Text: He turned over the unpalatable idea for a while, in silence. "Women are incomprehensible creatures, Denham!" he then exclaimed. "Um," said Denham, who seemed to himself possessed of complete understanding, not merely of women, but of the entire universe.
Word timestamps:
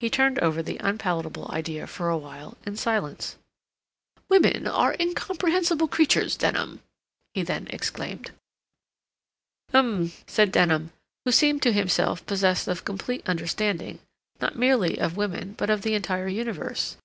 He 0.00 0.10
turned 0.10 0.38
over 0.40 0.62
the 0.62 0.76
unpalatable 0.80 1.50
idea 1.50 1.86
for 1.86 2.10
a 2.10 2.18
while, 2.18 2.58
in 2.66 2.76
silence. 2.76 3.36
"Women 4.28 4.66
are 4.66 4.94
incomprehensible 5.00 5.88
creatures, 5.88 6.36
Denham!" 6.36 6.82
he 7.32 7.42
then 7.42 7.66
exclaimed. 7.70 8.32
"Um," 9.72 10.12
said 10.26 10.52
Denham, 10.52 10.92
who 11.24 11.32
seemed 11.32 11.62
to 11.62 11.72
himself 11.72 12.26
possessed 12.26 12.68
of 12.68 12.84
complete 12.84 13.26
understanding, 13.26 14.00
not 14.42 14.56
merely 14.56 14.98
of 15.00 15.16
women, 15.16 15.54
but 15.56 15.70
of 15.70 15.80
the 15.80 15.94
entire 15.94 16.28
universe. 16.28 16.98